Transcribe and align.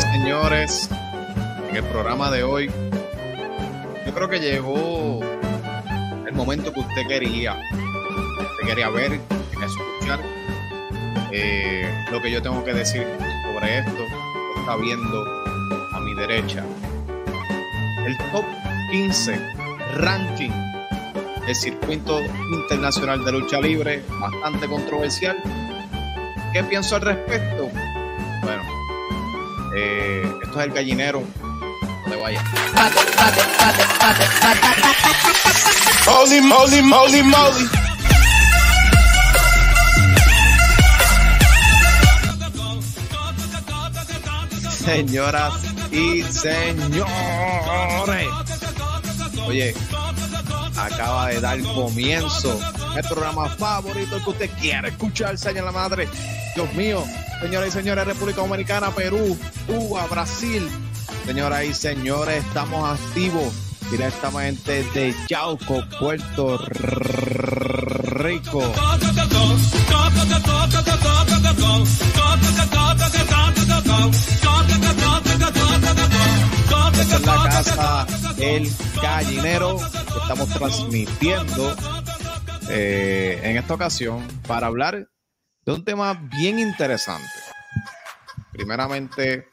Señores, 0.00 0.88
en 1.68 1.76
el 1.76 1.84
programa 1.84 2.30
de 2.30 2.42
hoy, 2.42 2.70
yo 4.06 4.14
creo 4.14 4.28
que 4.28 4.40
llegó 4.40 5.20
el 6.26 6.32
momento 6.32 6.72
que 6.72 6.80
usted 6.80 7.06
quería. 7.06 7.56
Usted 8.40 8.66
quería 8.66 8.88
ver, 8.90 9.20
quería 9.50 9.66
escuchar 9.66 10.20
eh, 11.30 12.06
lo 12.10 12.20
que 12.20 12.30
yo 12.30 12.42
tengo 12.42 12.64
que 12.64 12.74
decir 12.74 13.06
sobre 13.44 13.78
esto. 13.78 14.04
Está 14.58 14.76
viendo 14.76 15.24
a 15.92 16.00
mi 16.00 16.14
derecha 16.14 16.64
el 18.04 18.18
top 18.32 18.44
15 18.90 19.38
ranking 19.96 20.50
del 21.46 21.54
circuito 21.54 22.20
internacional 22.52 23.24
de 23.24 23.32
lucha 23.32 23.60
libre, 23.60 24.02
bastante 24.20 24.66
controversial. 24.66 25.36
¿Qué 26.52 26.64
pienso 26.64 26.96
al 26.96 27.02
respecto? 27.02 27.70
Eh, 29.76 30.32
esto 30.42 30.60
es 30.60 30.66
el 30.66 30.72
gallinero. 30.72 31.22
No 31.40 32.10
te 32.10 32.16
vayas. 32.16 32.44
Moly, 36.06 36.40
moly, 36.40 36.82
moly, 36.82 37.22
moly. 37.22 37.68
Señoras 44.84 45.54
y 45.90 46.22
señores. 46.22 47.08
Oye, 49.46 49.74
acaba 50.76 51.28
de 51.28 51.40
dar 51.40 51.60
comienzo 51.62 52.60
el 52.94 53.04
programa 53.04 53.48
favorito 53.48 54.22
que 54.22 54.30
usted 54.30 54.50
quiere 54.60 54.88
escuchar, 54.88 55.38
señor 55.38 55.64
la 55.64 55.72
madre. 55.72 56.08
Dios 56.54 56.72
mío, 56.74 57.02
señoras 57.44 57.68
y 57.68 57.72
señores, 57.72 58.06
República 58.06 58.40
Dominicana, 58.40 58.90
Perú, 58.90 59.36
Cuba, 59.66 60.06
Brasil. 60.06 60.66
Señoras 61.26 61.64
y 61.64 61.74
señores, 61.74 62.42
estamos 62.42 62.98
activos 62.98 63.52
directamente 63.90 64.82
de 64.94 65.14
Yauco, 65.28 65.84
Puerto 66.00 66.56
Rico. 68.16 68.62
Esta 76.98 77.16
es 77.16 77.26
la 77.26 77.42
casa 77.44 78.06
El 78.38 78.72
Gallinero 79.02 79.76
estamos 80.22 80.48
transmitiendo 80.48 81.76
eh, 82.70 83.38
en 83.44 83.58
esta 83.58 83.74
ocasión 83.74 84.26
para 84.46 84.66
hablar 84.68 85.08
de 85.64 85.72
un 85.72 85.84
tema 85.84 86.14
bien 86.14 86.58
interesante. 86.58 87.28
Primeramente, 88.52 89.48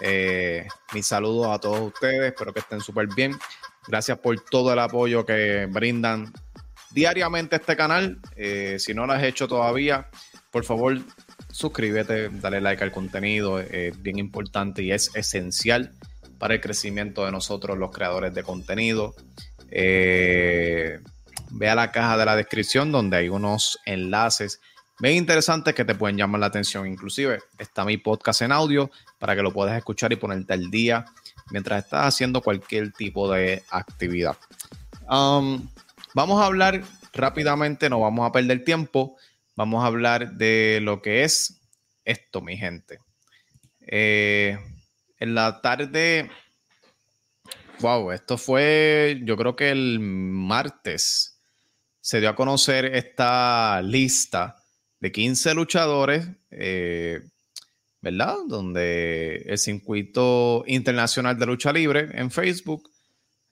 eh, 0.00 0.66
mis 0.92 1.06
saludos 1.06 1.48
a 1.48 1.58
todos 1.58 1.80
ustedes, 1.80 2.32
espero 2.32 2.52
que 2.52 2.60
estén 2.60 2.80
súper 2.80 3.08
bien. 3.14 3.38
Gracias 3.86 4.18
por 4.18 4.40
todo 4.40 4.72
el 4.72 4.78
apoyo 4.78 5.24
que 5.24 5.66
brindan 5.66 6.32
diariamente 6.90 7.56
a 7.56 7.58
este 7.58 7.76
canal. 7.76 8.20
Eh, 8.36 8.76
si 8.78 8.94
no 8.94 9.06
lo 9.06 9.12
has 9.12 9.22
hecho 9.22 9.48
todavía, 9.48 10.08
por 10.50 10.64
favor, 10.64 10.98
suscríbete, 11.50 12.28
dale 12.30 12.60
like 12.60 12.82
al 12.82 12.92
contenido, 12.92 13.60
es 13.60 14.00
bien 14.02 14.18
importante 14.18 14.82
y 14.82 14.92
es 14.92 15.14
esencial 15.14 15.92
para 16.38 16.54
el 16.54 16.60
crecimiento 16.60 17.24
de 17.24 17.32
nosotros, 17.32 17.78
los 17.78 17.90
creadores 17.90 18.34
de 18.34 18.42
contenido. 18.42 19.14
Eh, 19.70 21.00
ve 21.50 21.74
la 21.74 21.92
caja 21.92 22.16
de 22.16 22.24
la 22.24 22.36
descripción 22.36 22.90
donde 22.90 23.18
hay 23.18 23.28
unos 23.28 23.78
enlaces 23.84 24.60
bien 24.98 25.16
interesantes 25.16 25.74
que 25.74 25.84
te 25.84 25.94
pueden 25.94 26.16
llamar 26.16 26.40
la 26.40 26.46
atención. 26.46 26.86
Inclusive 26.86 27.40
está 27.58 27.84
mi 27.84 27.96
podcast 27.96 28.42
en 28.42 28.52
audio 28.52 28.90
para 29.18 29.34
que 29.34 29.42
lo 29.42 29.52
puedas 29.52 29.76
escuchar 29.76 30.12
y 30.12 30.16
ponerte 30.16 30.52
al 30.52 30.70
día 30.70 31.04
mientras 31.50 31.84
estás 31.84 32.06
haciendo 32.06 32.40
cualquier 32.40 32.92
tipo 32.92 33.30
de 33.30 33.62
actividad. 33.70 34.36
Um, 35.08 35.68
vamos 36.14 36.40
a 36.40 36.46
hablar 36.46 36.82
rápidamente, 37.12 37.90
no 37.90 38.00
vamos 38.00 38.28
a 38.28 38.32
perder 38.32 38.64
tiempo. 38.64 39.16
Vamos 39.54 39.84
a 39.84 39.86
hablar 39.86 40.32
de 40.32 40.80
lo 40.82 41.02
que 41.02 41.24
es 41.24 41.60
esto, 42.04 42.40
mi 42.40 42.56
gente. 42.56 42.98
Eh, 43.80 44.58
en 45.18 45.34
la 45.34 45.60
tarde, 45.60 46.30
wow, 47.80 48.12
esto 48.12 48.38
fue, 48.38 49.20
yo 49.24 49.36
creo 49.36 49.54
que 49.54 49.70
el 49.70 50.00
martes 50.00 51.38
se 52.00 52.20
dio 52.20 52.30
a 52.30 52.34
conocer 52.34 52.86
esta 52.86 53.82
lista 53.82 54.61
de 55.02 55.10
15 55.10 55.54
luchadores, 55.54 56.28
eh, 56.52 57.22
¿verdad? 58.00 58.36
Donde 58.46 59.42
el 59.48 59.58
circuito 59.58 60.62
internacional 60.68 61.36
de 61.36 61.46
lucha 61.46 61.72
libre 61.72 62.08
en 62.14 62.30
Facebook 62.30 62.88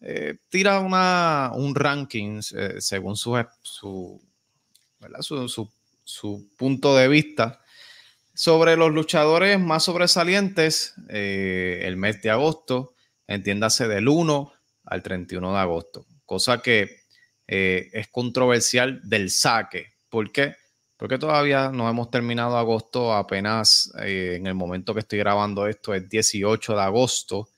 eh, 0.01 0.37
tira 0.49 0.79
una, 0.79 1.51
un 1.53 1.75
ranking 1.75 2.41
según 2.79 3.17
su, 3.17 3.37
su, 3.63 4.23
su, 6.05 6.49
punto 6.57 6.97
de 6.97 7.09
vista 7.09 7.61
sobre 8.33 8.77
los 8.77 8.93
luchadores 8.93 9.59
más 9.59 9.83
sobresalientes 9.83 10.95
eh, 11.09 11.81
el 11.83 11.97
mes 11.97 12.23
de 12.23 12.31
agosto, 12.31 12.95
entiéndase 13.27 13.89
del 13.89 14.07
1 14.07 14.53
al 14.85 15.03
31 15.03 15.53
de 15.53 15.59
agosto, 15.59 16.07
cosa 16.25 16.63
que 16.63 17.01
eh, 17.49 17.91
es 17.93 18.07
controversial 18.07 19.01
del 19.03 19.31
saque. 19.31 19.95
¿Por 20.09 20.31
qué? 20.31 20.55
Porque 21.01 21.19
todavía 21.19 21.71
no 21.71 21.89
hemos 21.89 22.11
terminado 22.11 22.57
agosto, 22.57 23.13
apenas 23.15 23.93
eh, 24.01 24.35
en 24.37 24.47
el 24.47 24.55
momento 24.55 24.95
que 24.95 25.01
estoy 25.01 25.19
grabando 25.19 25.67
esto 25.67 25.95
es 25.95 26.09
18 26.09 26.75
de 26.77 26.83
agosto. 26.83 27.49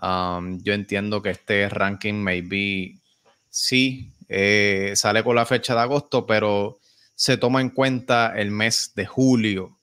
Um, 0.00 0.58
yo 0.62 0.72
entiendo 0.72 1.20
que 1.22 1.30
este 1.30 1.68
ranking 1.68 2.14
maybe 2.14 2.98
sí 3.50 4.12
sale 4.94 5.22
con 5.22 5.36
la 5.36 5.46
fecha 5.46 5.74
de 5.74 5.80
agosto, 5.80 6.26
pero 6.26 6.80
se 7.14 7.36
toma 7.36 7.60
en 7.60 7.70
cuenta 7.70 8.32
el 8.38 8.50
mes 8.50 8.92
de 8.94 9.04
julio 9.04 9.78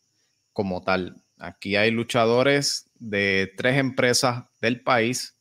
como 0.53 0.81
tal. 0.81 1.21
Aquí 1.37 1.75
hay 1.75 1.91
luchadores 1.91 2.89
de 2.95 3.53
tres 3.57 3.77
empresas 3.77 4.45
del 4.61 4.81
país, 4.81 5.35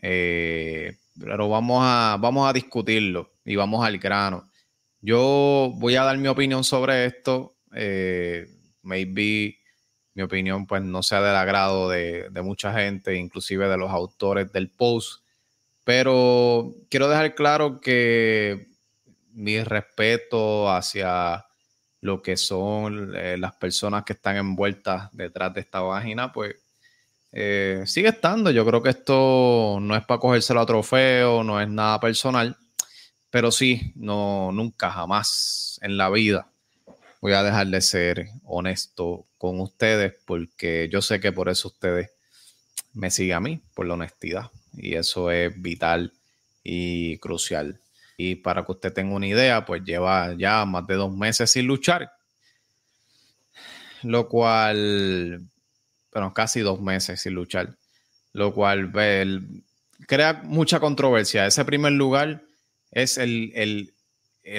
eh, 0.00 0.98
pero 1.18 1.48
vamos 1.48 1.80
a, 1.82 2.16
vamos 2.20 2.48
a 2.48 2.52
discutirlo 2.52 3.32
y 3.44 3.56
vamos 3.56 3.84
al 3.84 3.98
grano. 3.98 4.48
Yo 5.06 5.70
voy 5.76 5.94
a 5.94 6.02
dar 6.02 6.18
mi 6.18 6.26
opinión 6.26 6.64
sobre 6.64 7.06
esto. 7.06 7.58
Eh, 7.72 8.44
maybe 8.82 9.56
mi 10.14 10.22
opinión 10.24 10.66
pues 10.66 10.82
no 10.82 11.00
sea 11.00 11.22
del 11.22 11.36
agrado 11.36 11.88
de, 11.88 12.28
mucha 12.42 12.72
gente, 12.72 13.14
inclusive 13.14 13.68
de 13.68 13.78
los 13.78 13.92
autores 13.92 14.50
del 14.50 14.68
post. 14.68 15.22
Pero 15.84 16.74
quiero 16.90 17.08
dejar 17.08 17.36
claro 17.36 17.80
que 17.80 18.66
mi 19.30 19.62
respeto 19.62 20.68
hacia 20.68 21.46
lo 22.00 22.20
que 22.20 22.36
son 22.36 23.14
eh, 23.14 23.36
las 23.38 23.54
personas 23.54 24.02
que 24.02 24.14
están 24.14 24.36
envueltas 24.38 25.08
detrás 25.12 25.54
de 25.54 25.60
esta 25.60 25.86
página, 25.86 26.32
pues 26.32 26.56
eh, 27.30 27.84
sigue 27.86 28.08
estando. 28.08 28.50
Yo 28.50 28.66
creo 28.66 28.82
que 28.82 28.90
esto 28.90 29.78
no 29.80 29.94
es 29.94 30.04
para 30.04 30.18
cogérselo 30.18 30.60
a 30.62 30.66
trofeo, 30.66 31.44
no 31.44 31.60
es 31.60 31.68
nada 31.68 32.00
personal, 32.00 32.56
pero 33.36 33.52
sí, 33.52 33.92
no, 33.96 34.50
nunca, 34.50 34.90
jamás 34.90 35.78
en 35.82 35.98
la 35.98 36.08
vida 36.08 36.48
voy 37.20 37.34
a 37.34 37.42
dejar 37.42 37.66
de 37.66 37.82
ser 37.82 38.28
honesto 38.44 39.26
con 39.36 39.60
ustedes, 39.60 40.14
porque 40.24 40.88
yo 40.90 41.02
sé 41.02 41.20
que 41.20 41.32
por 41.32 41.50
eso 41.50 41.68
ustedes 41.68 42.12
me 42.94 43.10
siguen 43.10 43.36
a 43.36 43.40
mí, 43.40 43.60
por 43.74 43.84
la 43.84 43.92
honestidad, 43.92 44.50
y 44.72 44.94
eso 44.94 45.30
es 45.30 45.52
vital 45.60 46.14
y 46.64 47.18
crucial. 47.18 47.78
Y 48.16 48.36
para 48.36 48.64
que 48.64 48.72
usted 48.72 48.94
tenga 48.94 49.14
una 49.14 49.26
idea, 49.26 49.66
pues 49.66 49.84
lleva 49.84 50.32
ya 50.32 50.64
más 50.64 50.86
de 50.86 50.94
dos 50.94 51.14
meses 51.14 51.50
sin 51.50 51.66
luchar. 51.66 52.10
Lo 54.02 54.30
cual, 54.30 55.42
bueno, 56.10 56.32
casi 56.32 56.60
dos 56.60 56.80
meses 56.80 57.20
sin 57.20 57.34
luchar. 57.34 57.76
Lo 58.32 58.54
cual 58.54 58.90
crea 60.06 60.40
mucha 60.42 60.80
controversia. 60.80 61.44
Ese 61.44 61.66
primer 61.66 61.92
lugar 61.92 62.45
es 62.90 63.18
el, 63.18 63.92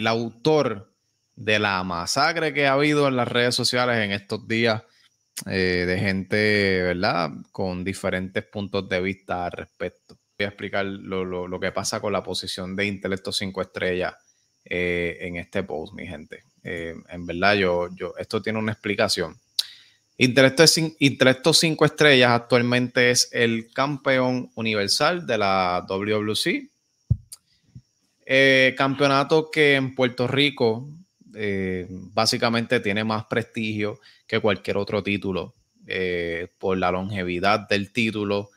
autor 0.05 0.93
de 1.35 1.59
la 1.59 1.83
masacre 1.83 2.53
que 2.53 2.67
ha 2.67 2.73
habido 2.73 3.07
en 3.07 3.15
las 3.15 3.27
redes 3.27 3.55
sociales 3.55 3.97
en 3.97 4.11
estos 4.11 4.47
días 4.47 4.83
eh, 5.45 5.85
de 5.87 5.99
gente, 5.99 6.81
¿verdad? 6.83 7.31
Con 7.51 7.83
diferentes 7.83 8.43
puntos 8.43 8.89
de 8.89 9.01
vista 9.01 9.45
al 9.45 9.51
respecto 9.51 10.17
voy 10.37 10.45
a 10.45 10.49
explicar 10.49 10.85
lo, 10.85 11.59
que 11.59 11.71
pasa 11.71 11.99
con 11.99 12.13
la 12.13 12.23
posición 12.23 12.75
de 12.75 12.85
Intelecto 12.85 13.31
5 13.31 13.61
estrellas 13.61 14.13
eh, 14.65 15.17
en 15.21 15.37
este 15.37 15.63
post, 15.63 15.93
mi 15.93 16.05
gente. 16.05 16.43
Eh, 16.63 16.95
en 17.09 17.25
verdad, 17.25 17.55
yo, 17.55 17.89
yo, 17.95 18.13
esto 18.17 18.41
tiene 18.41 18.59
una 18.59 18.73
explicación. 18.73 19.35
Intelecto, 20.17 20.63
Intelecto 20.99 21.53
5 21.53 21.85
estrellas 21.85 22.31
actualmente 22.31 23.09
es 23.09 23.29
el 23.31 23.71
campeón 23.73 24.51
universal 24.55 25.25
de 25.25 25.37
la 25.39 25.85
WWC. 25.87 26.69
Eh, 28.29 28.75
campeonato 28.77 29.49
que 29.49 29.75
en 29.75 29.95
Puerto 29.95 30.27
Rico 30.27 30.89
básicamente 32.13 32.79
tiene 32.79 33.03
más 33.03 33.25
prestigio 33.25 33.99
que 34.25 34.39
cualquier 34.39 34.77
otro 34.77 35.03
título 35.03 35.53
eh, 35.89 36.49
por 36.57 36.77
la 36.77 36.91
longevidad 36.91 37.69
del 37.69 37.93
título, 37.93 38.49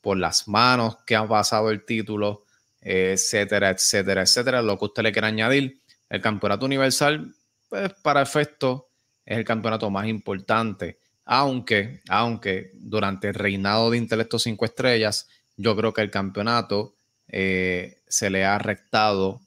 por 0.00 0.16
las 0.16 0.48
manos 0.48 0.96
que 1.06 1.14
ha 1.14 1.26
pasado 1.28 1.70
el 1.70 1.84
título, 1.84 2.44
etcétera, 2.80 3.70
etcétera, 3.70 4.22
etcétera. 4.22 4.62
Lo 4.62 4.76
que 4.76 4.86
usted 4.86 5.04
le 5.04 5.12
quiera 5.12 5.28
añadir, 5.28 5.80
el 6.08 6.20
campeonato 6.20 6.66
universal, 6.66 7.36
pues 7.68 7.92
para 8.02 8.20
efecto, 8.20 8.88
es 9.24 9.38
el 9.38 9.44
campeonato 9.44 9.90
más 9.90 10.08
importante. 10.08 10.98
Aunque, 11.24 12.00
aunque 12.08 12.72
durante 12.74 13.28
el 13.28 13.34
reinado 13.34 13.88
de 13.88 13.98
Intelecto 13.98 14.40
5 14.40 14.64
Estrellas, 14.64 15.28
yo 15.56 15.76
creo 15.76 15.92
que 15.92 16.02
el 16.02 16.10
campeonato 16.10 16.96
eh, 17.32 18.02
se 18.06 18.28
le 18.28 18.44
ha 18.44 18.58
restado, 18.58 19.40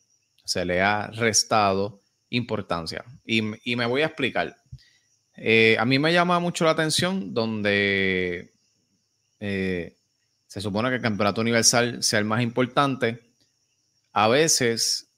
se 0.44 0.66
le 0.66 0.82
ha 0.82 1.08
restado 1.08 2.02
importancia. 2.30 3.06
Y, 3.24 3.42
me 3.44 3.86
voy 3.86 4.02
a 4.02 4.08
explicar. 4.08 4.58
Eh, 5.38 5.78
a 5.80 5.86
mí 5.86 6.00
me 6.00 6.12
llama 6.12 6.40
mucho 6.40 6.66
la 6.66 6.72
atención 6.72 7.34
donde 7.34 8.54
eh, 9.40 9.96
se 10.48 10.62
supone 10.62 10.90
que 10.90 10.96
el 10.96 11.02
campeonato 11.02 11.42
universal 11.42 12.02
sea 12.02 12.20
el 12.20 12.26
más 12.26 12.42
importante. 12.42 13.22
A 14.14 14.28
veces, 14.30 15.10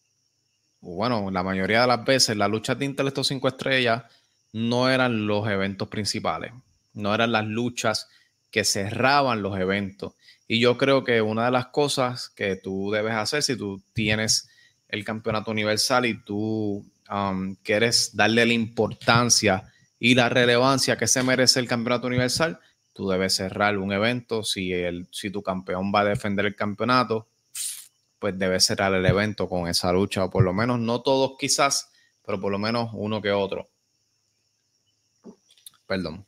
bueno, 0.82 1.32
la 1.32 1.44
mayoría 1.44 1.82
de 1.82 1.88
las 1.88 2.04
veces, 2.04 2.36
las 2.36 2.50
luchas 2.50 2.78
de 2.78 2.86
Intelecto 2.86 3.24
5 3.24 3.48
Estrellas 3.48 4.04
no 4.52 4.90
eran 4.90 5.26
los 5.26 5.48
eventos 5.48 5.88
principales, 5.88 6.52
no 6.94 7.14
eran 7.14 7.32
las 7.32 7.46
luchas 7.46 8.10
que 8.52 8.66
cerraban 8.66 9.42
los 9.42 9.58
eventos. 9.58 10.16
Y 10.48 10.60
yo 10.60 10.78
creo 10.78 11.04
que 11.04 11.22
una 11.22 11.46
de 11.46 11.52
las 11.52 11.68
cosas 11.68 12.30
que 12.30 12.56
tú 12.56 12.92
debes 12.92 13.14
hacer 13.14 13.44
si 13.44 13.58
tú 13.58 13.82
tienes 13.94 14.50
el 14.88 15.04
campeonato 15.04 15.52
universal 15.52 16.06
y 16.06 16.24
tú 16.24 16.86
um, 17.10 17.56
quieres 17.64 18.16
darle 18.16 18.46
la 18.46 18.54
importancia 18.54 19.72
y 20.00 20.16
la 20.16 20.30
relevancia 20.30 20.98
que 20.98 21.08
se 21.08 21.24
merece 21.24 21.60
el 21.60 21.68
campeonato 21.68 22.08
universal, 22.08 22.60
tú 22.94 23.10
debes 23.10 23.36
cerrar 23.36 23.78
un 23.78 23.92
evento. 23.92 24.44
Si, 24.44 24.72
el, 24.72 25.08
si 25.12 25.30
tu 25.30 25.42
campeón 25.42 25.92
va 25.94 26.02
a 26.02 26.06
defender 26.06 26.46
el 26.46 26.56
campeonato, 26.56 27.28
pues 28.20 28.38
debes 28.38 28.66
cerrar 28.66 28.94
el 28.94 29.06
evento 29.06 29.48
con 29.48 29.68
esa 29.68 29.92
lucha, 29.92 30.24
o 30.24 30.30
por 30.30 30.44
lo 30.44 30.54
menos 30.54 30.80
no 30.80 31.02
todos 31.02 31.34
quizás, 31.38 31.90
pero 32.26 32.40
por 32.40 32.52
lo 32.52 32.60
menos 32.60 32.90
uno 32.94 33.22
que 33.22 33.32
otro. 33.32 33.70
Perdón. 35.86 36.26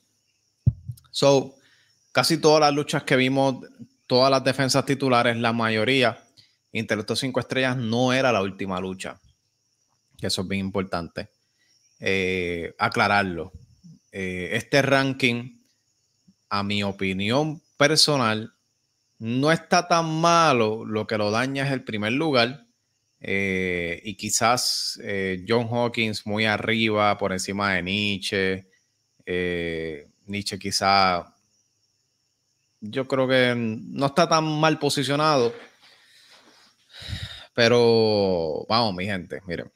So, 1.12 1.56
casi 2.12 2.38
todas 2.38 2.62
las 2.62 2.74
luchas 2.74 3.04
que 3.04 3.16
vimos, 3.16 3.66
todas 4.10 4.32
las 4.32 4.44
defensas 4.44 4.86
titulares, 4.86 5.38
la 5.38 5.54
mayoría, 5.54 6.18
Intelecto 6.72 7.16
5 7.16 7.40
estrellas 7.40 7.78
no 7.78 8.12
era 8.12 8.32
la 8.32 8.42
última 8.42 8.80
lucha. 8.80 9.22
Eso 10.20 10.42
es 10.42 10.48
bien 10.48 10.66
importante. 10.66 11.30
Eh, 12.00 12.74
aclararlo. 12.80 13.52
Eh, 14.12 14.50
este 14.54 14.82
ranking, 14.82 15.60
a 16.50 16.64
mi 16.64 16.82
opinión 16.82 17.62
personal, 17.78 18.52
no 19.20 19.52
está 19.52 19.88
tan 19.88 20.20
malo. 20.20 20.86
Lo 20.86 21.06
que 21.06 21.18
lo 21.20 21.30
daña 21.30 21.68
es 21.68 21.72
el 21.72 21.84
primer 21.84 22.14
lugar. 22.14 22.66
Eh, 23.20 24.02
y 24.04 24.16
quizás 24.16 25.00
John 25.48 25.68
Hawkins 25.72 26.26
muy 26.26 26.46
arriba, 26.46 27.16
por 27.20 27.32
encima 27.32 27.74
de 27.74 27.84
Nietzsche. 27.84 28.68
Nietzsche 30.26 30.58
quizá, 30.58 31.36
yo 32.82 33.08
creo 33.08 33.28
que 33.28 33.54
no 33.56 34.06
está 34.06 34.28
tan 34.28 34.46
mal 34.60 34.80
posicionado. 34.80 35.54
Pero 37.54 38.66
vamos, 38.70 38.94
mi 38.96 39.06
gente, 39.06 39.42
miren. 39.46 39.72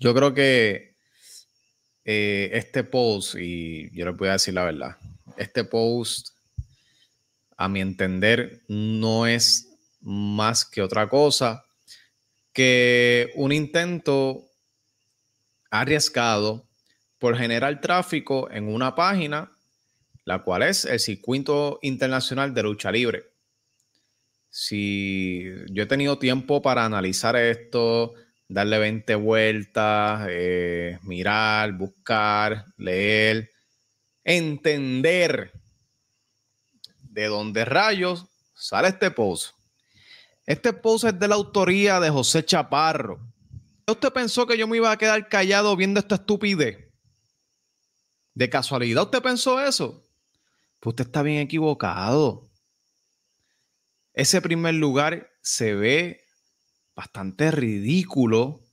Yo 0.00 0.14
creo 0.14 0.34
que 0.34 0.96
eh, 2.04 2.50
este 2.52 2.82
post, 2.82 3.36
y 3.36 3.90
yo 3.96 4.06
les 4.06 4.16
voy 4.16 4.28
a 4.28 4.32
decir 4.32 4.54
la 4.54 4.64
verdad, 4.64 4.96
este 5.36 5.64
post, 5.64 6.30
a 7.56 7.68
mi 7.68 7.80
entender, 7.80 8.62
no 8.66 9.26
es 9.26 9.68
más 10.00 10.64
que 10.64 10.82
otra 10.82 11.08
cosa 11.08 11.64
que 12.52 13.30
un 13.36 13.52
intento 13.52 14.44
arriesgado 15.70 16.68
por 17.18 17.36
generar 17.36 17.80
tráfico 17.80 18.50
en 18.50 18.66
una 18.66 18.94
página, 18.94 19.52
la 20.24 20.42
cual 20.42 20.62
es 20.62 20.84
el 20.84 21.00
Circuito 21.00 21.78
Internacional 21.82 22.54
de 22.54 22.62
Lucha 22.62 22.92
Libre. 22.92 23.24
Si 24.48 25.44
yo 25.70 25.84
he 25.84 25.86
tenido 25.86 26.18
tiempo 26.18 26.60
para 26.60 26.84
analizar 26.84 27.36
esto, 27.36 28.14
darle 28.48 28.78
20 28.78 29.14
vueltas, 29.16 30.26
eh, 30.28 30.98
mirar, 31.02 31.72
buscar, 31.72 32.66
leer, 32.76 33.50
entender 34.24 35.52
de 37.02 37.26
dónde 37.26 37.64
rayos 37.64 38.26
sale 38.54 38.88
este 38.88 39.10
post. 39.10 39.54
Este 40.44 40.72
post 40.72 41.04
es 41.04 41.18
de 41.18 41.28
la 41.28 41.36
autoría 41.36 41.98
de 42.00 42.10
José 42.10 42.44
Chaparro. 42.44 43.20
¿Usted 43.86 44.12
pensó 44.12 44.46
que 44.46 44.58
yo 44.58 44.66
me 44.66 44.76
iba 44.76 44.90
a 44.90 44.98
quedar 44.98 45.28
callado 45.28 45.74
viendo 45.76 46.00
esta 46.00 46.16
estupidez? 46.16 46.78
¿De 48.34 48.48
casualidad 48.48 49.04
usted 49.04 49.22
pensó 49.22 49.60
eso? 49.60 50.02
Pues 50.82 50.94
usted 50.94 51.04
está 51.04 51.22
bien 51.22 51.38
equivocado. 51.38 52.50
Ese 54.14 54.42
primer 54.42 54.74
lugar 54.74 55.30
se 55.40 55.74
ve 55.74 56.24
bastante 56.96 57.52
ridículo 57.52 58.64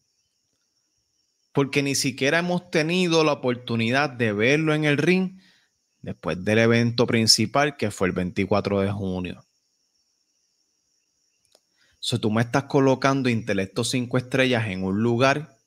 porque 1.54 1.84
ni 1.84 1.94
siquiera 1.94 2.40
hemos 2.40 2.72
tenido 2.72 3.24
la 3.24 3.34
oportunidad 3.34 4.10
de 4.10 4.34
verlo 4.34 4.74
en 4.74 4.86
el 4.86 4.98
ring 4.98 5.40
después 6.02 6.44
del 6.44 6.58
evento 6.58 7.06
principal 7.06 7.78
que 7.78 7.92
fue 7.92 8.08
el 8.08 8.14
24 8.14 8.80
de 8.80 8.92
junio. 8.92 9.46
Si 12.00 12.18
tú 12.18 12.32
me 12.32 12.42
estás 12.42 12.64
colocando 12.64 13.30
Intelecto 13.30 13.84
5 13.84 14.18
estrellas 14.18 14.66
en 14.66 14.84
un 14.84 15.04
lugar 15.04 15.60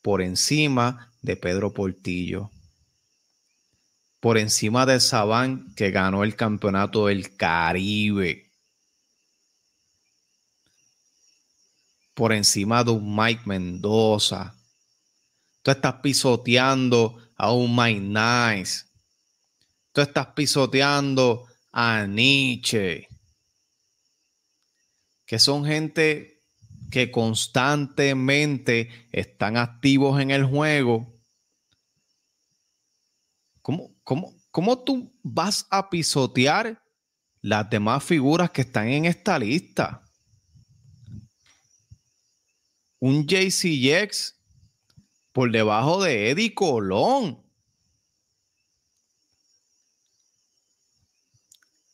por 0.00 0.22
encima 0.22 1.12
de 1.22 1.34
Pedro 1.36 1.74
Portillo 1.74 2.52
por 4.20 4.38
encima 4.38 4.84
de 4.84 5.00
Saban 5.00 5.74
que 5.74 5.90
ganó 5.90 6.24
el 6.24 6.34
campeonato 6.34 7.06
del 7.06 7.36
Caribe. 7.36 8.50
Por 12.14 12.32
encima 12.32 12.82
de 12.82 12.90
un 12.90 13.14
Mike 13.14 13.42
Mendoza. 13.46 14.54
Tú 15.62 15.70
estás 15.70 15.94
pisoteando 16.02 17.16
a 17.36 17.52
un 17.52 17.74
Mike 17.76 18.00
Nice. 18.00 18.86
Tú 19.92 20.00
estás 20.00 20.26
pisoteando 20.28 21.46
a 21.70 22.06
Nietzsche. 22.06 23.06
Que 25.26 25.38
son 25.38 25.64
gente 25.64 26.42
que 26.90 27.10
constantemente 27.10 28.88
están 29.12 29.56
activos 29.58 30.20
en 30.20 30.30
el 30.30 30.44
juego 30.44 31.18
¿Cómo, 33.68 33.90
tú 34.84 35.12
vas 35.22 35.66
a 35.70 35.90
pisotear 35.90 36.82
las 37.42 37.68
demás 37.68 38.02
figuras 38.02 38.50
que 38.50 38.62
están 38.62 38.88
en 38.88 39.04
esta 39.04 39.38
lista? 39.38 40.02
Un 42.98 43.26
JCX 43.26 44.34
por 45.32 45.52
debajo 45.52 46.02
de 46.02 46.30
Eddie 46.30 46.54
Colón. 46.54 47.44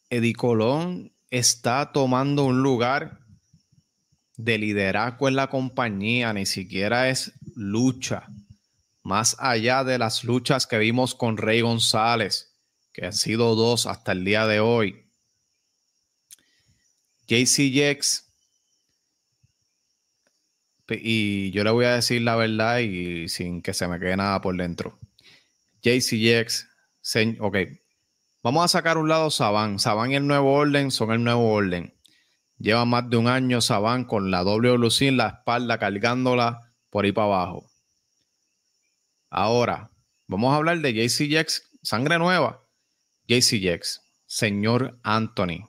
Eddie 0.08 0.34
Colón 0.34 1.12
está 1.30 1.92
tomando 1.92 2.44
un 2.44 2.62
lugar 2.62 3.18
de 4.36 4.58
liderazgo 4.58 5.28
en 5.28 5.36
la 5.36 5.50
compañía, 5.50 6.32
ni 6.32 6.46
siquiera 6.46 7.08
es 7.08 7.32
lucha 7.54 8.28
más 9.04 9.36
allá 9.38 9.84
de 9.84 9.98
las 9.98 10.24
luchas 10.24 10.66
que 10.66 10.78
vimos 10.78 11.14
con 11.14 11.36
Rey 11.36 11.60
González, 11.60 12.56
que 12.92 13.06
han 13.06 13.12
sido 13.12 13.54
dos 13.54 13.86
hasta 13.86 14.12
el 14.12 14.24
día 14.24 14.46
de 14.46 14.60
hoy. 14.60 15.04
JC 17.26 17.70
y 20.90 21.50
yo 21.50 21.64
le 21.64 21.70
voy 21.70 21.84
a 21.86 21.94
decir 21.94 22.22
la 22.22 22.36
verdad 22.36 22.78
y 22.78 23.28
sin 23.28 23.62
que 23.62 23.72
se 23.72 23.88
me 23.88 23.98
quede 23.98 24.16
nada 24.16 24.40
por 24.40 24.56
dentro. 24.56 24.98
JC 25.82 26.12
ok, 27.40 27.56
vamos 28.42 28.64
a 28.64 28.68
sacar 28.68 28.96
un 28.96 29.08
lado 29.08 29.30
Saban. 29.30 29.78
Saban 29.78 30.12
y 30.12 30.16
el 30.16 30.26
nuevo 30.26 30.52
orden 30.52 30.90
son 30.90 31.12
el 31.12 31.22
nuevo 31.22 31.52
orden. 31.52 31.94
Lleva 32.58 32.84
más 32.86 33.08
de 33.10 33.18
un 33.18 33.28
año 33.28 33.60
Saban 33.60 34.04
con 34.04 34.30
la 34.30 34.42
doble 34.42 34.70
en 35.00 35.16
la 35.18 35.28
espalda 35.28 35.78
cargándola 35.78 36.72
por 36.88 37.04
ahí 37.04 37.12
para 37.12 37.26
abajo. 37.26 37.73
Ahora, 39.36 39.90
vamos 40.28 40.52
a 40.52 40.56
hablar 40.58 40.78
de 40.78 40.92
JC 40.92 41.28
Jex, 41.28 41.68
sangre 41.82 42.20
nueva. 42.20 42.64
JC 43.26 43.58
Jex, 43.58 44.00
señor 44.26 45.00
Anthony. 45.02 45.68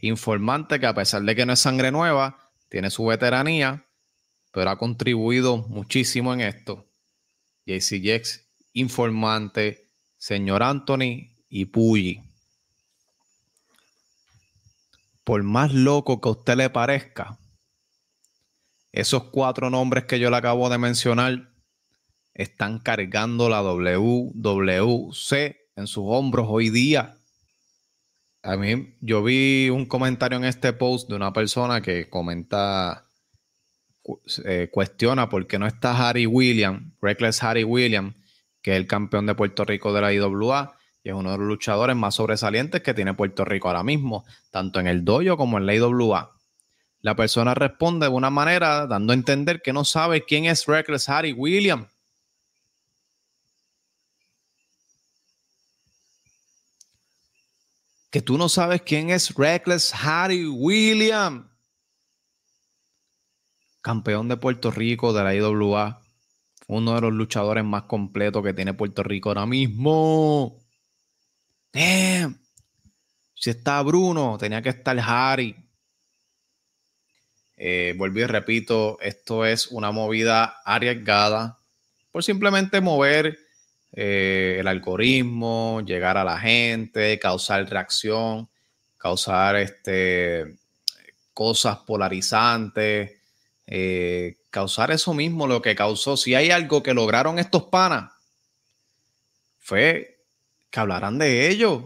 Informante 0.00 0.80
que 0.80 0.86
a 0.86 0.92
pesar 0.92 1.22
de 1.22 1.36
que 1.36 1.46
no 1.46 1.52
es 1.52 1.60
sangre 1.60 1.92
nueva, 1.92 2.50
tiene 2.68 2.90
su 2.90 3.06
veteranía, 3.06 3.86
pero 4.50 4.70
ha 4.70 4.76
contribuido 4.76 5.58
muchísimo 5.68 6.34
en 6.34 6.40
esto. 6.40 6.90
JC 7.64 8.02
Jex, 8.02 8.44
informante, 8.72 9.92
señor 10.18 10.64
Anthony 10.64 11.30
y 11.48 11.66
Puyi. 11.66 12.24
Por 15.22 15.44
más 15.44 15.72
loco 15.72 16.20
que 16.20 16.28
a 16.28 16.32
usted 16.32 16.56
le 16.56 16.70
parezca, 16.70 17.38
esos 18.90 19.30
cuatro 19.30 19.70
nombres 19.70 20.06
que 20.06 20.18
yo 20.18 20.28
le 20.28 20.38
acabo 20.38 20.68
de 20.68 20.78
mencionar 20.78 21.51
están 22.34 22.78
cargando 22.78 23.48
la 23.48 23.62
WWC 23.62 25.32
en 25.76 25.86
sus 25.86 26.04
hombros 26.06 26.46
hoy 26.48 26.70
día. 26.70 27.16
A 28.42 28.56
mí, 28.56 28.96
yo 29.00 29.22
vi 29.22 29.70
un 29.70 29.86
comentario 29.86 30.38
en 30.38 30.44
este 30.44 30.72
post 30.72 31.08
de 31.08 31.14
una 31.14 31.32
persona 31.32 31.80
que 31.80 32.10
comenta, 32.10 33.06
eh, 34.44 34.68
cuestiona 34.72 35.28
por 35.28 35.46
qué 35.46 35.58
no 35.58 35.66
está 35.66 36.08
Harry 36.08 36.26
Williams, 36.26 36.92
Reckless 37.00 37.42
Harry 37.42 37.64
Williams, 37.64 38.14
que 38.60 38.72
es 38.72 38.76
el 38.76 38.86
campeón 38.86 39.26
de 39.26 39.34
Puerto 39.34 39.64
Rico 39.64 39.92
de 39.92 40.00
la 40.00 40.12
IWA 40.12 40.76
y 41.04 41.08
es 41.08 41.14
uno 41.14 41.32
de 41.32 41.38
los 41.38 41.46
luchadores 41.46 41.96
más 41.96 42.14
sobresalientes 42.14 42.82
que 42.82 42.94
tiene 42.94 43.14
Puerto 43.14 43.44
Rico 43.44 43.68
ahora 43.68 43.82
mismo, 43.82 44.24
tanto 44.50 44.80
en 44.80 44.86
el 44.86 45.04
dojo 45.04 45.36
como 45.36 45.58
en 45.58 45.66
la 45.66 45.74
IWA. 45.74 46.32
La 47.00 47.16
persona 47.16 47.54
responde 47.54 48.06
de 48.06 48.12
una 48.12 48.30
manera 48.30 48.86
dando 48.86 49.12
a 49.12 49.14
entender 49.14 49.60
que 49.60 49.72
no 49.72 49.84
sabe 49.84 50.24
quién 50.24 50.44
es 50.44 50.66
Reckless 50.66 51.08
Harry 51.08 51.32
Williams. 51.32 51.88
Que 58.12 58.20
tú 58.20 58.36
no 58.36 58.50
sabes 58.50 58.82
quién 58.82 59.08
es 59.08 59.34
Reckless 59.34 59.94
Harry 59.94 60.46
Williams, 60.46 61.46
campeón 63.80 64.28
de 64.28 64.36
Puerto 64.36 64.70
Rico 64.70 65.14
de 65.14 65.24
la 65.24 65.34
IWA, 65.34 66.02
uno 66.66 66.94
de 66.94 67.00
los 67.00 67.12
luchadores 67.14 67.64
más 67.64 67.84
completos 67.84 68.44
que 68.44 68.52
tiene 68.52 68.74
Puerto 68.74 69.02
Rico 69.02 69.30
ahora 69.30 69.46
mismo. 69.46 70.60
Damn. 71.72 72.38
Si 73.34 73.48
está 73.48 73.80
Bruno, 73.80 74.36
tenía 74.38 74.60
que 74.60 74.68
estar 74.68 74.96
Harry. 75.00 75.56
Eh, 77.56 77.94
volví 77.96 78.20
y 78.20 78.26
repito, 78.26 79.00
esto 79.00 79.46
es 79.46 79.68
una 79.68 79.90
movida 79.90 80.60
arriesgada 80.66 81.60
por 82.10 82.22
simplemente 82.22 82.82
mover 82.82 83.38
eh, 83.92 84.56
el 84.58 84.68
algoritmo, 84.68 85.82
llegar 85.84 86.16
a 86.16 86.24
la 86.24 86.38
gente, 86.38 87.18
causar 87.18 87.68
reacción, 87.68 88.48
causar 88.96 89.56
este, 89.56 90.56
cosas 91.34 91.78
polarizantes, 91.78 93.12
eh, 93.66 94.38
causar 94.50 94.90
eso 94.90 95.12
mismo 95.12 95.46
lo 95.46 95.60
que 95.60 95.74
causó. 95.74 96.16
Si 96.16 96.34
hay 96.34 96.50
algo 96.50 96.82
que 96.82 96.94
lograron 96.94 97.38
estos 97.38 97.64
panas, 97.64 98.12
fue 99.58 100.24
que 100.70 100.80
hablaran 100.80 101.18
de 101.18 101.48
ellos. 101.48 101.84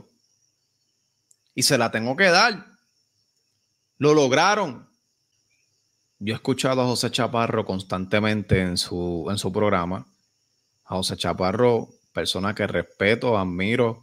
Y 1.54 1.62
se 1.62 1.78
la 1.78 1.90
tengo 1.90 2.16
que 2.16 2.30
dar. 2.30 2.66
Lo 3.98 4.14
lograron. 4.14 4.88
Yo 6.18 6.34
he 6.34 6.36
escuchado 6.36 6.82
a 6.82 6.86
José 6.86 7.10
Chaparro 7.10 7.64
constantemente 7.64 8.60
en 8.60 8.76
su, 8.76 9.26
en 9.30 9.38
su 9.38 9.52
programa. 9.52 10.06
A 10.86 10.96
José 10.96 11.16
Chaparro 11.16 11.88
persona 12.16 12.54
que 12.54 12.66
respeto, 12.66 13.36
admiro 13.36 14.02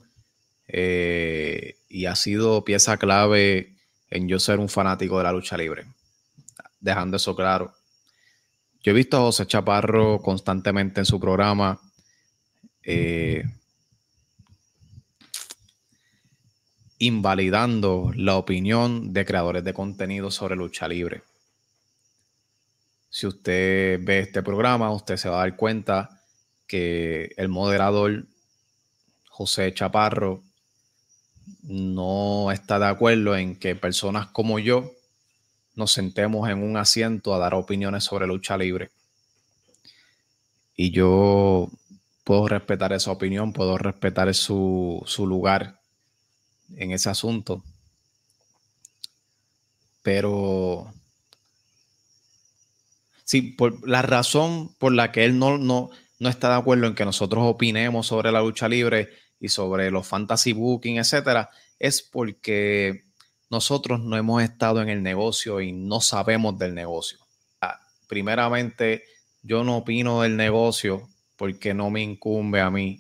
eh, 0.68 1.78
y 1.90 2.06
ha 2.06 2.16
sido 2.16 2.63
pieza 2.63 2.98
clave 2.98 3.75
en 4.12 4.28
yo 4.28 4.38
ser 4.38 4.60
un 4.60 4.70
fanático 4.70 5.18
de 5.18 5.24
la 5.24 5.32
lucha 5.32 5.58
libre. 5.58 5.88
Dejando 6.80 7.18
eso 7.18 7.36
claro. 7.36 7.74
Yo 8.84 8.92
he 8.92 8.94
visto 8.94 9.18
a 9.18 9.22
José 9.22 9.48
Chaparro 9.48 10.22
constantemente 10.22 11.00
en 11.00 11.06
su 11.08 11.20
programa. 11.20 11.80
Eh, 12.84 13.44
invalidando 17.00 18.12
la 18.16 18.36
opinión 18.36 19.12
de 19.12 19.25
creadores 19.25 19.63
de 19.63 19.74
contenido 19.74 20.30
sobre 20.30 20.56
lucha 20.56 20.88
libre. 20.88 21.24
Si 23.10 23.25
usted 23.25 24.00
ve 24.04 24.20
este 24.20 24.44
programa, 24.44 24.92
usted 24.92 25.18
se 25.18 25.30
va 25.30 25.38
a 25.38 25.46
dar 25.46 25.56
cuenta 25.56 26.23
que 26.67 27.34
el 27.38 27.50
moderador 27.50 28.25
José 29.29 29.74
Chaparro 29.74 30.43
no 31.63 32.51
está 32.51 32.79
de 32.79 32.88
acuerdo 32.88 33.36
en 33.36 33.55
que 33.58 33.75
personas 33.75 34.27
como 34.27 34.60
yo 34.60 34.91
nos 35.75 35.91
sentemos 35.91 36.50
en 36.50 36.62
un 36.62 36.77
asiento 36.77 37.34
a 37.34 37.39
dar 37.39 37.53
opiniones 37.53 38.03
sobre 38.03 38.27
lucha 38.27 38.58
libre. 38.58 38.91
Y 40.75 40.91
yo 40.91 41.70
puedo 42.24 42.48
respetar 42.48 42.93
esa 42.93 43.12
opinión, 43.12 43.53
puedo 43.53 43.77
respetar 43.77 44.34
su, 44.34 45.03
su 45.05 45.27
lugar 45.27 45.79
en 46.75 46.91
ese 46.91 47.10
asunto. 47.10 47.63
Pero 50.01 50.93
sí, 53.24 53.41
por 53.41 53.88
la 53.88 54.01
razón 54.01 54.74
por 54.77 54.93
la 54.93 55.12
que 55.12 55.25
él 55.25 55.39
no, 55.39 55.58
no, 55.58 55.89
no 56.20 56.29
está 56.29 56.50
de 56.50 56.55
acuerdo 56.55 56.88
en 56.88 56.96
que 56.96 57.05
nosotros 57.05 57.43
opinemos 57.46 58.08
sobre 58.08 58.32
la 58.32 58.41
lucha 58.41 58.67
libre 58.70 59.10
y 59.39 59.50
sobre 59.50 59.91
los 59.91 60.08
fantasy 60.08 60.53
booking, 60.53 60.98
etcétera, 60.98 61.50
es 61.77 62.01
porque 62.01 63.03
nosotros 63.50 64.00
no 64.00 64.17
hemos 64.17 64.41
estado 64.41 64.82
en 64.82 64.89
el 64.89 65.03
negocio 65.03 65.62
y 65.62 65.74
no 65.74 66.01
sabemos 66.01 66.58
del 66.58 66.74
negocio. 66.74 67.20
Ah, 67.62 67.79
primeramente, 68.08 69.03
yo 69.41 69.63
no 69.63 69.77
opino 69.77 70.22
del 70.22 70.38
negocio 70.38 71.10
porque 71.36 71.74
no 71.74 71.89
me 71.89 72.01
incumbe 72.01 72.62
a 72.62 72.70
mí. 72.70 73.00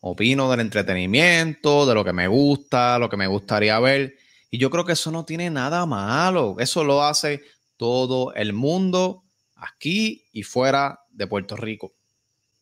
Opino 0.00 0.50
del 0.50 0.60
entretenimiento, 0.60 1.84
de 1.84 1.94
lo 1.94 2.04
que 2.04 2.12
me 2.12 2.28
gusta, 2.28 2.98
lo 2.98 3.10
que 3.10 3.16
me 3.16 3.26
gustaría 3.26 3.78
ver. 3.78 4.16
Y 4.50 4.58
yo 4.58 4.70
creo 4.70 4.84
que 4.84 4.92
eso 4.92 5.10
no 5.10 5.24
tiene 5.24 5.50
nada 5.50 5.84
malo. 5.84 6.56
Eso 6.58 6.82
lo 6.82 7.02
hace 7.02 7.42
todo 7.76 8.32
el 8.34 8.54
mundo 8.54 9.25
aquí 9.56 10.24
y 10.32 10.42
fuera 10.42 11.00
de 11.10 11.26
Puerto 11.26 11.56
Rico. 11.56 11.94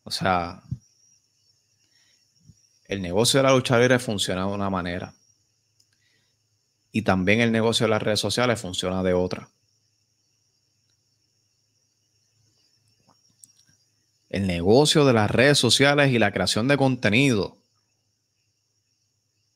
O 0.03 0.11
sea, 0.11 0.63
el 2.85 3.01
negocio 3.01 3.39
de 3.39 3.43
la 3.43 3.53
lucha 3.53 3.77
libre 3.77 3.99
funciona 3.99 4.47
de 4.47 4.53
una 4.53 4.69
manera. 4.69 5.13
Y 6.91 7.01
también 7.01 7.41
el 7.41 7.51
negocio 7.51 7.85
de 7.85 7.89
las 7.89 8.01
redes 8.01 8.19
sociales 8.19 8.59
funciona 8.59 9.03
de 9.03 9.13
otra. 9.13 9.49
El 14.29 14.47
negocio 14.47 15.05
de 15.05 15.13
las 15.13 15.29
redes 15.31 15.57
sociales 15.57 16.11
y 16.11 16.19
la 16.19 16.31
creación 16.31 16.67
de 16.67 16.77
contenido 16.77 17.57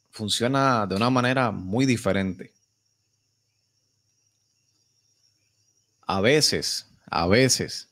funciona 0.10 0.86
de 0.88 0.96
una 0.96 1.10
manera 1.10 1.52
muy 1.52 1.86
diferente. 1.86 2.54
A 6.08 6.22
veces, 6.22 6.89
a 7.10 7.28
veces, 7.28 7.90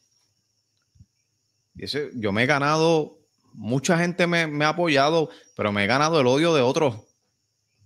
yo 2.13 2.31
me 2.31 2.43
he 2.43 2.45
ganado, 2.45 3.19
mucha 3.53 3.97
gente 3.97 4.27
me, 4.27 4.65
ha 4.65 4.69
apoyado, 4.69 5.29
pero 5.55 5.71
me 5.71 5.83
he 5.83 5.87
ganado 5.87 6.19
el 6.19 6.27
odio 6.27 6.53
de 6.53 6.61
otros, 6.61 6.95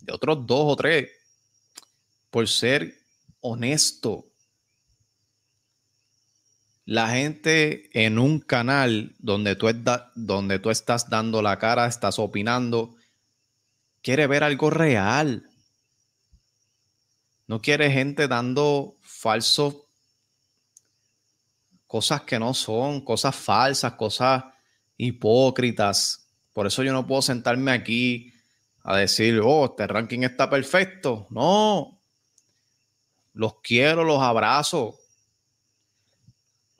de 0.01 0.13
otros 0.13 0.45
dos 0.45 0.63
o 0.65 0.75
tres, 0.75 1.09
por 2.29 2.47
ser 2.47 2.97
honesto. 3.41 4.27
La 6.85 7.09
gente 7.09 7.89
en 7.93 8.19
un 8.19 8.39
canal 8.39 9.15
donde 9.19 9.55
tú, 9.55 9.67
donde 10.15 10.59
tú 10.59 10.69
estás 10.69 11.09
dando 11.09 11.41
la 11.41 11.59
cara, 11.59 11.85
estás 11.85 12.19
opinando, 12.19 12.95
quiere 14.01 14.27
ver 14.27 14.43
algo 14.43 14.69
real. 14.69 15.47
No 17.47 17.61
quiere 17.61 17.91
gente 17.91 18.27
dando 18.27 18.97
falsos 19.01 19.75
cosas 21.91 22.21
que 22.21 22.39
no 22.39 22.53
son, 22.53 23.01
cosas 23.01 23.35
falsas, 23.35 23.95
cosas 23.95 24.45
hipócritas. 24.95 26.25
Por 26.53 26.65
eso 26.65 26.83
yo 26.83 26.93
no 26.93 27.05
puedo 27.05 27.21
sentarme 27.21 27.69
aquí 27.73 28.33
a 28.81 28.95
decir, 28.95 29.41
oh, 29.43 29.65
este 29.65 29.87
ranking 29.87 30.21
está 30.21 30.49
perfecto. 30.49 31.27
No. 31.31 32.01
Los 33.33 33.55
quiero, 33.59 34.05
los 34.05 34.21
abrazo. 34.21 34.97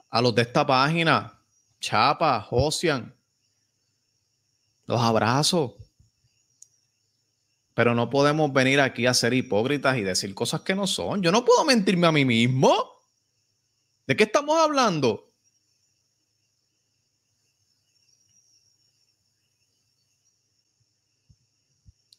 A 0.08 0.22
los 0.22 0.34
de 0.34 0.40
esta 0.40 0.66
página, 0.66 1.38
Chapa, 1.78 2.40
Josian, 2.40 3.14
los 4.86 4.98
abrazo. 4.98 5.76
Pero 7.74 7.94
no 7.94 8.08
podemos 8.08 8.50
venir 8.50 8.80
aquí 8.80 9.04
a 9.04 9.12
ser 9.12 9.34
hipócritas 9.34 9.98
y 9.98 10.00
decir 10.00 10.34
cosas 10.34 10.62
que 10.62 10.74
no 10.74 10.86
son. 10.86 11.20
Yo 11.20 11.30
no 11.30 11.44
puedo 11.44 11.66
mentirme 11.66 12.06
a 12.06 12.12
mí 12.12 12.24
mismo. 12.24 13.01
¿De 14.06 14.16
qué 14.16 14.24
estamos 14.24 14.58
hablando? 14.58 15.28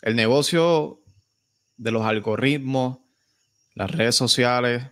El 0.01 0.15
negocio 0.15 1.01
de 1.77 1.91
los 1.91 2.05
algoritmos, 2.05 2.99
las 3.73 3.91
redes 3.91 4.15
sociales, 4.15 4.83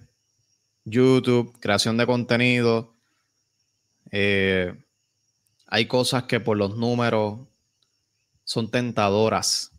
YouTube, 0.83 1.57
creación 1.59 1.97
de 1.97 2.05
contenido, 2.05 2.95
eh, 4.11 4.73
hay 5.67 5.85
cosas 5.85 6.23
que 6.23 6.39
por 6.39 6.57
los 6.57 6.75
números 6.75 7.47
son 8.43 8.69
tentadoras. 8.69 9.71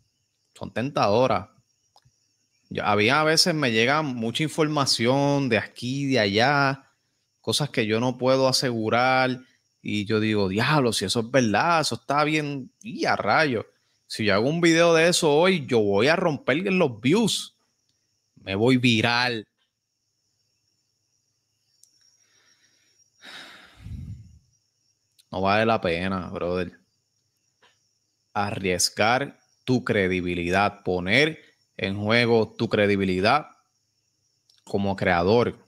Son 0.55 0.73
tentadoras. 0.73 1.49
había 2.81 3.21
a 3.21 3.23
veces 3.23 3.53
me 3.53 3.71
llega 3.71 4.01
mucha 4.01 4.43
información 4.43 5.49
de 5.49 5.59
aquí, 5.59 6.07
de 6.07 6.19
allá, 6.19 6.92
cosas 7.43 7.69
que 7.69 7.85
yo 7.85 7.99
no 7.99 8.17
puedo 8.17 8.47
asegurar. 8.47 9.41
Y 9.81 10.05
yo 10.05 10.21
digo, 10.21 10.47
diablo, 10.47 10.93
si 10.93 11.03
eso 11.03 11.19
es 11.19 11.29
verdad, 11.29 11.81
eso 11.81 11.95
está 11.95 12.23
bien. 12.23 12.71
Y 12.81 13.03
a 13.03 13.17
rayo. 13.17 13.67
Si 14.07 14.23
yo 14.23 14.33
hago 14.33 14.47
un 14.47 14.61
video 14.61 14.93
de 14.93 15.09
eso 15.09 15.29
hoy, 15.29 15.65
yo 15.67 15.79
voy 15.79 16.07
a 16.07 16.15
romper 16.15 16.63
los 16.71 17.01
views. 17.01 17.57
Me 18.35 18.55
voy 18.55 18.77
viral. 18.77 19.45
No 25.29 25.41
vale 25.41 25.65
la 25.65 25.81
pena, 25.81 26.29
brother. 26.29 26.79
Arriesgar 28.33 29.37
tu 29.65 29.83
credibilidad, 29.83 30.81
poner 30.83 31.41
en 31.75 32.01
juego 32.01 32.55
tu 32.57 32.69
credibilidad 32.69 33.47
como 34.63 34.95
creador 34.95 35.62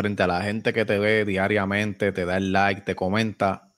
frente 0.00 0.22
a 0.22 0.26
la 0.26 0.42
gente 0.42 0.72
que 0.72 0.86
te 0.86 0.98
ve 0.98 1.24
diariamente, 1.26 2.10
te 2.12 2.24
da 2.24 2.38
el 2.38 2.52
like, 2.52 2.80
te 2.80 2.96
comenta. 2.96 3.70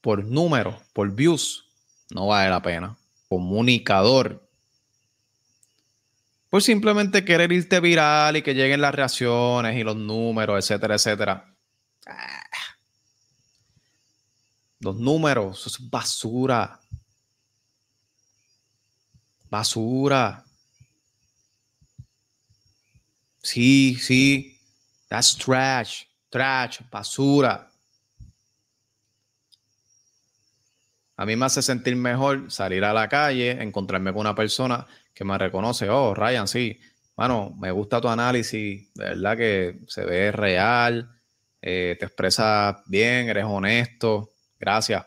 Por 0.00 0.24
número, 0.24 0.80
por 0.94 1.14
views, 1.14 1.70
no 2.10 2.28
vale 2.28 2.48
la 2.48 2.62
pena. 2.62 2.96
Comunicador. 3.28 4.48
Por 6.48 6.62
simplemente 6.62 7.24
querer 7.24 7.52
irte 7.52 7.80
viral 7.80 8.36
y 8.36 8.42
que 8.42 8.54
lleguen 8.54 8.80
las 8.80 8.94
reacciones 8.94 9.76
y 9.76 9.84
los 9.84 9.96
números, 9.96 10.58
etcétera, 10.58 10.94
etcétera. 10.94 11.54
Los 14.80 14.96
números, 14.96 15.60
eso 15.60 15.68
es 15.68 15.90
basura. 15.90 16.80
Basura. 19.50 20.44
Sí, 23.42 23.96
sí. 23.96 24.58
That's 25.08 25.36
trash. 25.36 26.04
Trash. 26.30 26.80
Basura. 26.90 27.68
A 31.16 31.26
mí 31.26 31.36
me 31.36 31.46
hace 31.46 31.62
sentir 31.62 31.94
mejor 31.94 32.50
salir 32.50 32.84
a 32.84 32.92
la 32.92 33.08
calle, 33.08 33.50
encontrarme 33.62 34.12
con 34.12 34.22
una 34.22 34.34
persona 34.34 34.86
que 35.14 35.24
me 35.24 35.36
reconoce. 35.38 35.88
Oh, 35.88 36.14
Ryan, 36.14 36.48
sí. 36.48 36.80
Bueno, 37.16 37.54
me 37.58 37.70
gusta 37.70 38.00
tu 38.00 38.08
análisis. 38.08 38.92
De 38.94 39.04
verdad 39.04 39.36
que 39.36 39.80
se 39.86 40.04
ve 40.04 40.32
real. 40.32 41.08
Eh, 41.60 41.96
te 41.98 42.06
expresas 42.06 42.76
bien, 42.86 43.28
eres 43.28 43.44
honesto. 43.44 44.30
Gracias. 44.58 45.06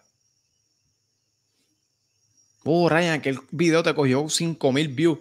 Oh, 2.64 2.88
Ryan, 2.90 3.22
que 3.22 3.30
el 3.30 3.40
video 3.52 3.84
te 3.84 3.94
cogió 3.94 4.30
5000 4.30 4.88
views. 4.90 5.20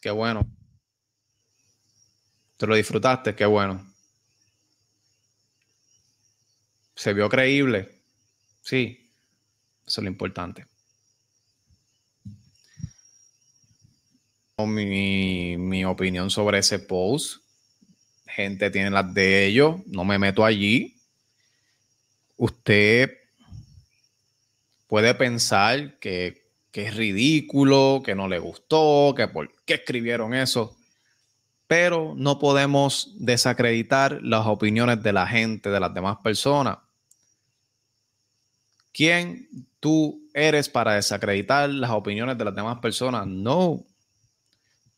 Qué 0.00 0.10
bueno. 0.10 0.46
Te 2.56 2.66
lo 2.66 2.74
disfrutaste, 2.74 3.34
qué 3.34 3.46
bueno. 3.46 3.84
Se 6.94 7.12
vio 7.12 7.28
creíble. 7.28 8.00
Sí, 8.62 9.10
eso 9.86 10.00
es 10.00 10.04
lo 10.04 10.08
importante. 10.08 10.66
Mi, 14.58 15.56
mi 15.58 15.84
opinión 15.84 16.30
sobre 16.30 16.58
ese 16.58 16.78
post. 16.78 17.42
Gente 18.26 18.70
tiene 18.70 18.90
las 18.90 19.12
de 19.12 19.46
ellos. 19.46 19.76
No 19.86 20.04
me 20.04 20.18
meto 20.18 20.44
allí 20.44 20.96
usted 22.36 23.10
puede 24.86 25.14
pensar 25.14 25.98
que, 25.98 26.44
es 26.72 26.94
ridículo, 26.94 28.02
que 28.04 28.14
no 28.14 28.28
le 28.28 28.38
gustó, 28.38 29.14
que 29.16 29.28
por 29.28 29.50
qué 29.64 29.74
escribieron 29.74 30.34
eso, 30.34 30.75
pero 31.66 32.14
no 32.16 32.38
podemos 32.38 33.14
desacreditar 33.18 34.20
las 34.22 34.46
opiniones 34.46 35.02
de 35.02 35.12
la 35.12 35.26
gente, 35.26 35.70
de 35.70 35.80
las 35.80 35.92
demás 35.92 36.18
personas. 36.22 36.78
¿Quién 38.92 39.48
tú 39.80 40.22
eres 40.32 40.68
para 40.68 40.94
desacreditar 40.94 41.68
las 41.68 41.90
opiniones 41.90 42.38
de 42.38 42.44
las 42.44 42.54
demás 42.54 42.78
personas? 42.78 43.26
No. 43.26 43.84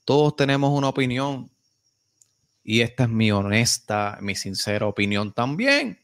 Todos 0.04 0.37
tenemos 0.37 0.70
una 0.70 0.88
opinión. 0.88 1.50
Y 2.62 2.83
esta 2.83 3.04
es 3.04 3.09
mi 3.09 3.33
honesta, 3.33 4.18
mi 4.20 4.35
sincera 4.35 4.87
opinión 4.87 5.33
también 5.33 5.98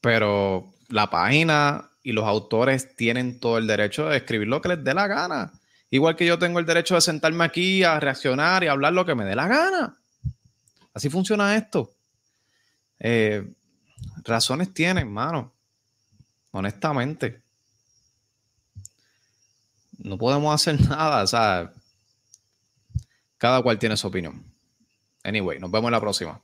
pero 0.00 0.72
la 0.88 1.10
página 1.10 1.90
y 2.02 2.12
los 2.12 2.24
autores 2.24 2.96
tienen 2.96 3.38
todo 3.38 3.58
el 3.58 3.66
derecho 3.66 4.08
de 4.08 4.16
escribir 4.16 4.48
lo 4.48 4.60
que 4.60 4.70
les 4.70 4.82
dé 4.82 4.94
la 4.94 5.06
gana. 5.06 5.52
Igual 5.90 6.16
que 6.16 6.26
yo 6.26 6.38
tengo 6.38 6.60
el 6.60 6.66
derecho 6.66 6.94
de 6.94 7.00
sentarme 7.00 7.44
aquí 7.44 7.82
a 7.82 7.98
reaccionar 7.98 8.62
y 8.62 8.68
hablar 8.68 8.92
lo 8.92 9.04
que 9.04 9.14
me 9.16 9.24
dé 9.24 9.34
la 9.34 9.48
gana. 9.48 9.98
Así 10.94 11.10
funciona 11.10 11.56
esto. 11.56 11.92
Eh, 13.00 13.44
razones 14.22 14.72
tienen, 14.72 15.12
mano. 15.12 15.52
Honestamente. 16.52 17.42
No 19.98 20.16
podemos 20.16 20.54
hacer 20.54 20.80
nada. 20.88 21.24
O 21.24 21.26
sea, 21.26 21.72
cada 23.38 23.62
cual 23.62 23.78
tiene 23.78 23.96
su 23.96 24.06
opinión. 24.06 24.44
Anyway, 25.24 25.58
nos 25.58 25.70
vemos 25.70 25.88
en 25.88 25.92
la 25.92 26.00
próxima. 26.00 26.40